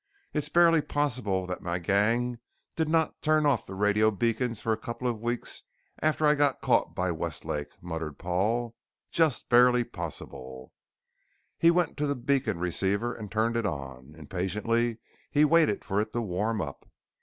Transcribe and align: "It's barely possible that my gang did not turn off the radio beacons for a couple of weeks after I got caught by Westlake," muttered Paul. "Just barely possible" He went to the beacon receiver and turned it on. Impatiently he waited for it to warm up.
"It's 0.33 0.49
barely 0.49 0.81
possible 0.81 1.45
that 1.45 1.61
my 1.61 1.77
gang 1.77 2.39
did 2.75 2.89
not 2.89 3.21
turn 3.21 3.45
off 3.45 3.67
the 3.67 3.75
radio 3.75 4.09
beacons 4.09 4.59
for 4.59 4.73
a 4.73 4.77
couple 4.77 5.07
of 5.07 5.21
weeks 5.21 5.61
after 6.01 6.25
I 6.25 6.33
got 6.33 6.59
caught 6.59 6.95
by 6.95 7.11
Westlake," 7.11 7.67
muttered 7.83 8.17
Paul. 8.17 8.73
"Just 9.11 9.47
barely 9.47 9.83
possible" 9.83 10.73
He 11.59 11.69
went 11.69 11.97
to 11.97 12.07
the 12.07 12.15
beacon 12.15 12.57
receiver 12.57 13.13
and 13.13 13.31
turned 13.31 13.55
it 13.55 13.67
on. 13.67 14.15
Impatiently 14.15 14.97
he 15.29 15.45
waited 15.45 15.85
for 15.85 16.01
it 16.01 16.13
to 16.13 16.21
warm 16.23 16.61
up. 16.61 16.89